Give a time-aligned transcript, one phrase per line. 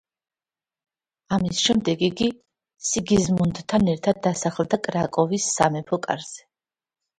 [1.37, 2.29] ამის შემდეგ იგი
[2.93, 6.45] სიგიზმუნდთან ერთად დასახლდა კრაკოვის სამეფო კარზე.